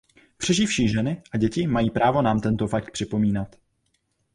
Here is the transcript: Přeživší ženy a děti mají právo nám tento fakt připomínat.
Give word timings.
Přeživší 0.37 0.89
ženy 0.89 1.21
a 1.31 1.37
děti 1.37 1.67
mají 1.67 1.89
právo 1.89 2.21
nám 2.21 2.39
tento 2.41 2.67
fakt 2.67 2.91
připomínat. 2.91 3.55